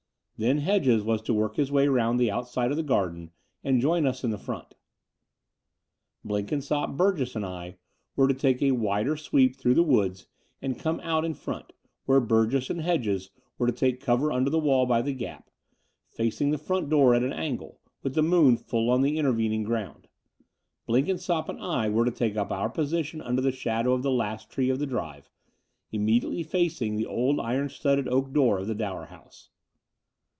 [0.39, 3.29] Then Hedges was to work his way round the outside of the garden
[3.63, 4.31] and join us in.
[4.31, 4.73] the front.
[6.25, 7.77] Blenkinsopp, Burgess, and I
[8.15, 10.25] were to take a wider sweep through the woods
[10.59, 11.73] and come out in front,
[12.05, 13.29] where Burgess and Hedges
[13.59, 15.51] were to take cover under the wall by the gap,
[16.09, 19.63] facing the front door at an angle, with the moon full on the inter vening
[19.63, 20.07] ground.
[20.87, 24.49] Blenkinsopp and I were to take up our position under the shadow of the last
[24.49, 25.29] tree of the drive,
[25.91, 29.49] immediately facing the old iron studded oak door of the Dower House.